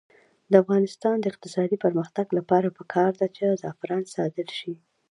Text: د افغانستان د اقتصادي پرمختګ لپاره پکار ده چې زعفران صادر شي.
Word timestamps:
د 0.51 0.53
افغانستان 0.63 1.15
د 1.19 1.25
اقتصادي 1.33 1.77
پرمختګ 1.85 2.27
لپاره 2.37 2.75
پکار 2.77 3.11
ده 3.19 3.27
چې 3.35 3.45
زعفران 3.61 4.03
صادر 4.15 4.47
شي. 4.59 4.73